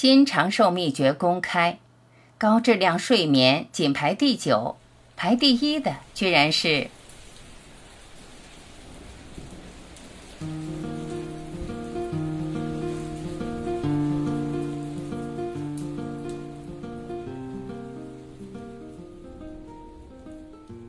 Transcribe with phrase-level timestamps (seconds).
[0.00, 1.78] 新长寿秘诀公开，
[2.38, 4.78] 高质量睡眠仅排第九，
[5.14, 6.86] 排第一的居然是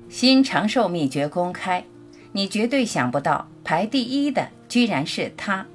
[0.10, 1.84] 新长寿秘诀公开，
[2.32, 5.66] 你绝对想不到，排第一的居然是它。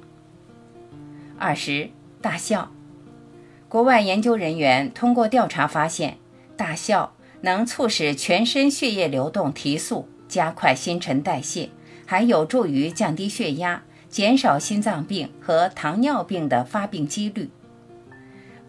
[1.37, 2.71] 二十大笑。
[3.69, 6.17] 国外研究人员通过调查发现，
[6.55, 11.69] 大笑能促使全身血液流动提速，加快新陈代谢，
[12.05, 17.49] 还有助于降低血压，减少心脏病和糖尿病的发病几率。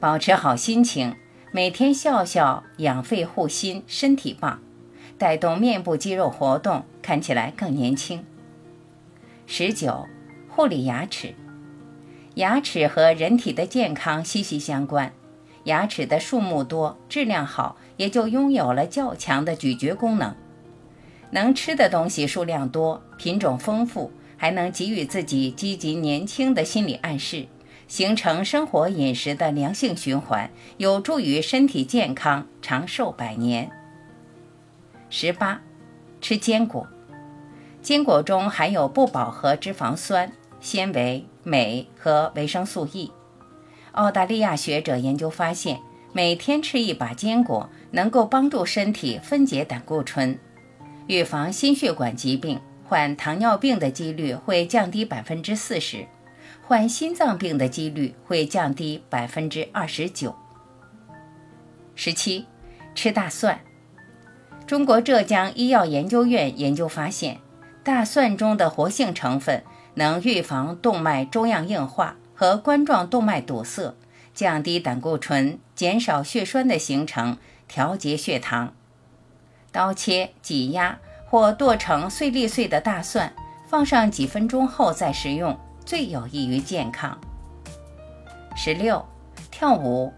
[0.01, 1.15] 保持好心情，
[1.53, 4.61] 每天笑笑，养肺护心，身体棒，
[5.17, 8.25] 带动面部肌肉活动，看起来更年轻。
[9.47, 10.07] 十九，
[10.49, 11.35] 护理牙齿。
[12.39, 15.13] 牙齿和人体的健康息息相关，
[15.65, 20.33] 牙齿的数目多、质量好，也就拥有了较强的咀嚼功能。
[21.33, 27.49] 能吃的东西数量多、品种丰富，还能给予自己积极年轻的心理暗示，
[27.89, 33.69] 形成生活饮食的良性循环，有助于身体健康、长寿百年。
[35.11, 35.61] 十八，
[36.21, 36.87] 吃坚果，
[37.83, 40.31] 坚果中含有不饱和脂肪酸。
[40.61, 43.13] 纤维、镁和维生素 E。
[43.93, 45.81] 澳大利亚学者研究发现，
[46.13, 50.39] 每天吃一把坚果能够帮助身体分解胆固醇，
[51.07, 56.07] 预防心血管疾病，患糖尿病的几率会降低百分之四十，
[56.67, 60.35] 患心脏病的几率会降低百分之二十九。
[61.95, 62.47] 十七，
[62.95, 63.61] 吃大蒜。
[64.67, 67.39] 中国浙江医药研究院研究发现，
[67.83, 69.65] 大蒜中的活性成分。
[69.99, 73.97] 能预防动脉粥样硬化和冠状动脉堵塞，
[74.33, 78.73] 降低胆固醇，减少血栓的形成，调节血糖。
[79.73, 83.35] 刀切、挤压或剁成碎粒碎的大蒜，
[83.67, 87.19] 放上几分钟后再食用，最有益于健康。
[88.55, 89.05] 十六，
[89.51, 90.13] 跳舞。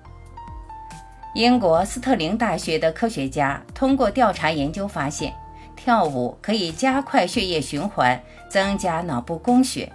[1.34, 5.32] 英国斯特林大学的科学家通过调查研究发现。
[5.82, 9.90] 跳舞可以加快血液循环，增加脑部供血。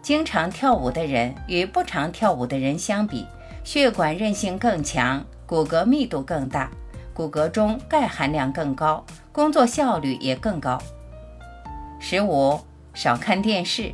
[0.00, 3.26] 经常跳舞的人与不常跳舞的人相比，
[3.62, 6.70] 血管韧性更强，骨骼密度更大，
[7.12, 10.80] 骨骼中钙含量更高，工作效率也更高。
[12.00, 12.58] 十五，
[12.94, 13.92] 少看电视。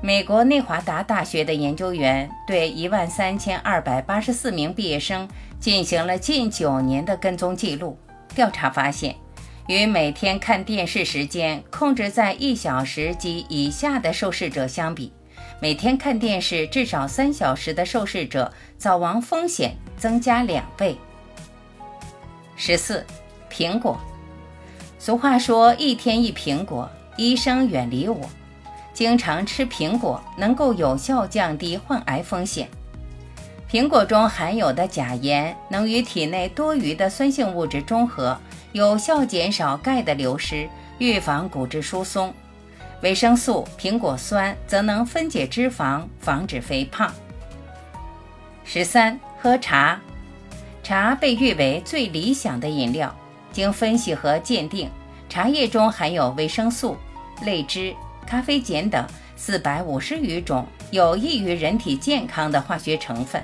[0.00, 5.28] 美国内华达大学的研究员对一万三千二百八十四名毕业生
[5.58, 7.98] 进行了近九年的跟踪记录，
[8.32, 9.16] 调查发现。
[9.68, 15.12] 与每天看电视时间控制在一小时及以下的受试者相比，
[15.60, 20.96] 每天看电视至少三小时的受试者早亡风险增加两倍。
[22.56, 23.04] 十四，
[23.52, 24.00] 苹果。
[24.98, 28.18] 俗话说“一天一苹果”，医生远离我。
[28.94, 32.66] 经常吃苹果能够有效降低患癌风险。
[33.70, 38.34] 苹果中含有的钾盐能与体内多余的酸性物质中和。
[38.78, 40.68] 有效减少钙的流失，
[40.98, 42.32] 预防骨质疏松。
[43.02, 47.12] 维生素、苹果酸则能分解脂肪，防止肥胖。
[48.62, 50.00] 十三，喝茶。
[50.84, 53.12] 茶被誉为最理想的饮料。
[53.50, 54.88] 经分析和鉴定，
[55.28, 56.96] 茶叶中含有维生素、
[57.44, 57.92] 类脂、
[58.24, 63.42] 咖啡碱等四百五十余种有益于人体健康的化学成分。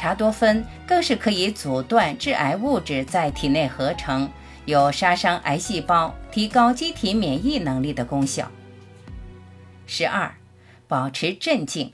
[0.00, 4.30] 茶多酚更是可以阻断致癌物质在体内合成，
[4.64, 8.50] 有杀伤癌细胞、提高机体免疫能力的功效。
[9.84, 10.36] 十二，
[10.88, 11.92] 保持镇静。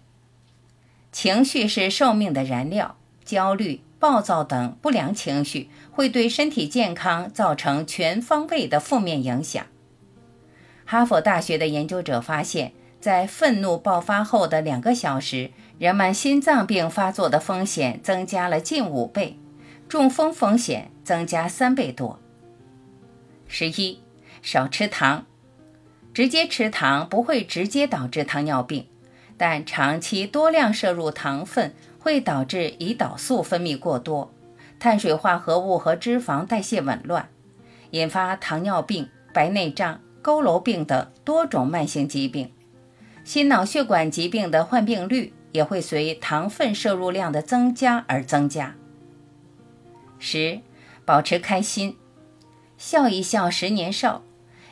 [1.11, 9.66] 情绪是寿命的燃料，焦虑、暴躁等不良情绪会对身体健康造成全方位的负面影响。
[10.84, 15.50] 哈佛大学的研究者发现，在愤怒爆发后的两个小时。
[15.79, 19.39] 人们心脏病发作的风险增加了近五倍，
[19.87, 22.19] 中风风险增加三倍多。
[23.47, 24.01] 十一，
[24.41, 25.27] 少吃糖。
[26.15, 28.87] 直接吃糖不会直接导致糖尿病，
[29.37, 34.33] 但长期多量摄入糖分会导致胰岛素分泌过多，
[34.79, 37.29] 碳水化合物和脂肪代谢紊乱，
[37.91, 42.51] 引发糖尿病、白内障、佝偻病等多种慢性疾病。
[43.25, 45.34] 心脑血管疾病的患病率。
[45.57, 48.77] 也会随糖分摄入量的增加而增加。
[50.19, 50.61] 十，
[51.05, 51.97] 保持开心，
[52.77, 54.23] 笑一笑，十年少。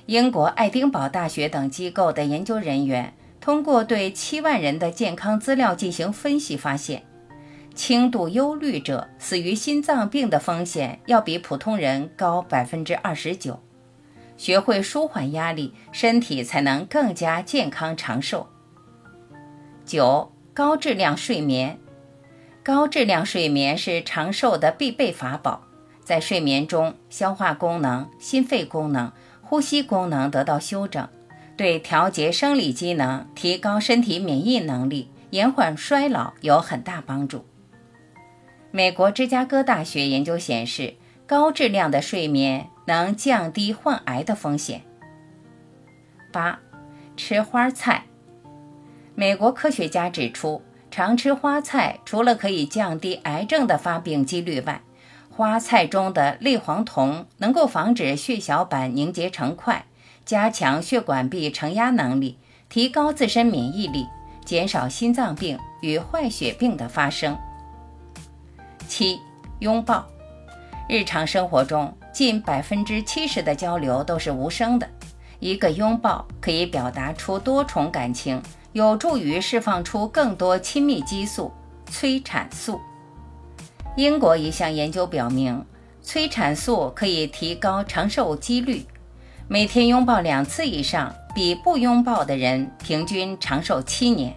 [0.07, 7.03] 英国爱丁堡大学等机构的研究人员通过对七万人的健康资料进行分析，发现，
[7.75, 13.59] 轻度忧虑者死于心脏病的风险要比普通人高百分之二十九。
[14.37, 18.47] 学会舒缓压力，身体才能更加健康长寿。
[19.87, 21.81] 九、高质量睡眠。
[22.63, 25.65] 高质量睡眠是长寿的必备法宝。
[26.05, 29.11] 在睡眠中，消化功能、心肺功能、
[29.43, 31.09] 呼吸功能得到修整，
[31.57, 37.45] 对调节生理机能、提高身体免疫能力、延缓衰老有很大帮助。
[38.71, 40.95] 美国芝加哥大学研究显示，
[41.27, 44.83] 高质量的睡眠能降低患癌的风险。
[46.33, 46.61] 八、
[47.17, 48.05] 吃花菜。
[49.17, 54.81] 美国科学家指出，常吃花菜除了可以降低癌症的发病几率外，
[55.31, 59.85] 花菜中的类黄酮能够防止血小板凝结成块，
[60.25, 62.39] 加强血管壁承压能力，
[62.69, 64.07] 提高自身免疫力，
[64.45, 67.39] 减少心脏病与坏血病的发生。
[68.89, 69.21] 七、
[69.61, 70.05] 拥抱。
[70.89, 74.89] 日常生活中，近百分之七十的交流都是无声的。
[75.39, 78.43] 一个拥抱可以表达出多重感情，
[78.75, 81.53] 有助于释放出更多亲密激素——
[81.89, 82.81] 催产素。
[83.97, 85.65] 英国一项研究表明，
[86.03, 88.85] 催产素可以提高长寿几率。
[89.47, 94.35] 每天拥抱两次以上，比不拥抱的人平均长寿七年。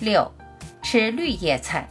[0.00, 0.32] 六，
[0.80, 1.86] 吃绿叶菜。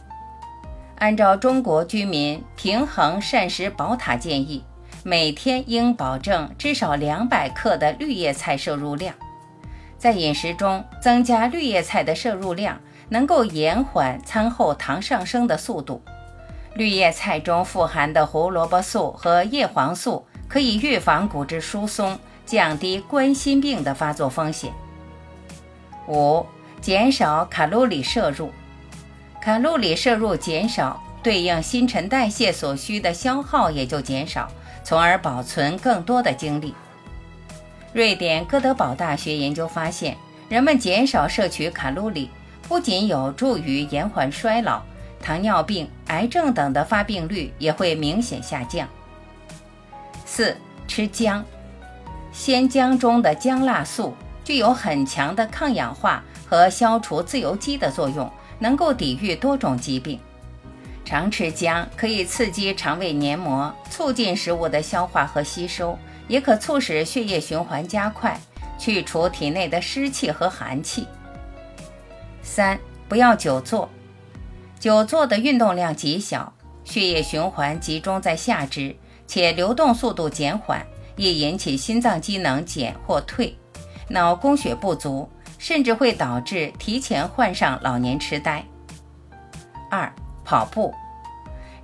[0.96, 4.64] 按照中国居民平衡膳食宝塔建议，
[5.04, 9.14] 每天应保证至少两百克的绿叶菜摄入量。
[10.02, 16.02] 在饮食中增加绿叶菜的摄入量，能够延缓餐后糖上升的速度。
[16.74, 24.72] 绿叶菜中富含的胡萝卜素和叶黄素可以预防骨质疏松，降低冠心病的发作风险。
[26.08, 26.44] 五、
[26.80, 28.50] 减少卡路里摄入，
[29.40, 34.48] 卡路里摄入减少，对应新陈代谢所需的消耗也就减少，
[34.82, 36.74] 从而保存更多的精力。
[37.92, 40.16] 瑞典哥德堡大学研究发现，
[40.48, 42.30] 人们减少摄取卡路里，
[42.66, 44.82] 不仅有助于延缓衰老。
[45.20, 48.88] 糖尿病、癌症等的发病率也会明显下降。
[50.24, 50.56] 四、
[50.88, 51.44] 吃姜，
[52.32, 58.28] 鲜姜中的姜辣素具有很强的抗氧化和消除自由基的作用，
[58.58, 60.18] 能够抵御多种疾病。
[61.04, 65.96] 常吃姜可以刺激肠胃黏膜，促进食物的消化和吸收，
[66.28, 68.40] 也可促使血液循环加快，
[68.78, 71.06] 去除体内的湿气和寒气。
[72.42, 72.78] 三、
[73.08, 73.88] 不要久坐。
[74.80, 76.52] 久坐的运动量极小，
[76.84, 78.96] 血液循环集中在下肢，
[79.26, 80.84] 且流动速度减缓，
[81.16, 83.56] 易引起心脏机能减或退，
[84.08, 88.64] 脑供血不足，甚至会导致提前患上老年痴呆。
[89.88, 90.12] 二、
[90.44, 90.92] 跑步，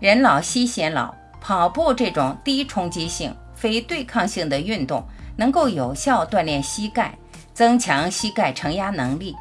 [0.00, 5.05] 人老心先老，跑步这种低冲击性、非对抗性的运动，
[5.37, 7.19] 能够有效锻炼膝盖，
[7.52, 9.34] 增强膝盖承压能力。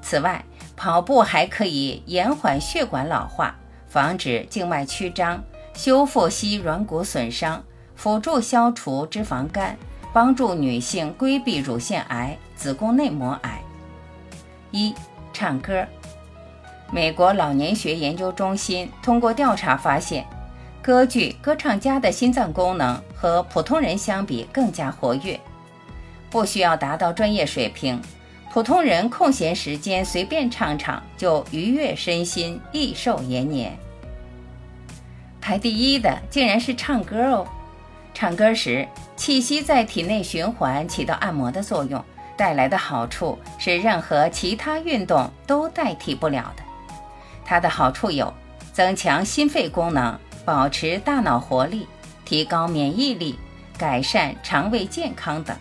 [0.00, 0.44] 此外，
[0.76, 3.54] 跑步还可以延缓血管老化，
[3.88, 5.42] 防止静脉曲张，
[5.74, 7.62] 修复膝软骨损伤，
[7.96, 9.76] 辅助消除脂肪肝，
[10.12, 13.60] 帮助女性规避乳腺癌、子宫内膜癌。
[14.70, 14.94] 一、
[15.32, 15.84] 唱歌。
[16.90, 20.26] 美国老年学研究中心通过调查发现，
[20.82, 25.38] 歌剧歌唱家的心脏功能和普通人相比更加活跃，
[26.28, 28.02] 不需要达到专业水平。
[28.52, 33.78] 普通人空闲时间随便唱唱，就愉悦身心，益寿延年。
[35.40, 37.46] 排第一的竟然是唱歌哦！
[38.12, 42.04] 唱歌时，气息在体内循环，起到按摩的作用，
[42.36, 46.62] 带来的好处是任何其他运动都代替不了的。
[47.44, 48.34] 它的好处有：
[48.72, 51.86] 增强心肺功能，保持大脑活力，
[52.24, 53.38] 提高免疫力，
[53.78, 55.56] 改善肠胃健康等。